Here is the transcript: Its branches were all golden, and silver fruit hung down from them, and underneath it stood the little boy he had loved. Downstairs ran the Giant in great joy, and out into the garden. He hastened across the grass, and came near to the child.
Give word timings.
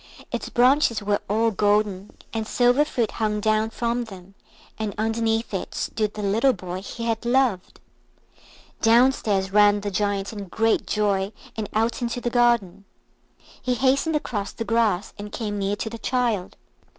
Its 0.31 0.49
branches 0.49 1.03
were 1.03 1.19
all 1.29 1.51
golden, 1.51 2.09
and 2.33 2.47
silver 2.47 2.83
fruit 2.83 3.11
hung 3.11 3.39
down 3.39 3.69
from 3.69 4.05
them, 4.05 4.33
and 4.79 4.95
underneath 4.97 5.53
it 5.53 5.75
stood 5.75 6.15
the 6.15 6.23
little 6.23 6.53
boy 6.53 6.81
he 6.81 7.03
had 7.03 7.23
loved. 7.23 7.79
Downstairs 8.81 9.53
ran 9.53 9.81
the 9.81 9.91
Giant 9.91 10.33
in 10.33 10.45
great 10.45 10.87
joy, 10.87 11.31
and 11.55 11.69
out 11.73 12.01
into 12.01 12.19
the 12.19 12.31
garden. 12.31 12.85
He 13.61 13.75
hastened 13.75 14.15
across 14.15 14.51
the 14.53 14.65
grass, 14.65 15.13
and 15.19 15.31
came 15.31 15.59
near 15.59 15.75
to 15.75 15.87
the 15.91 15.99
child. 15.99 16.57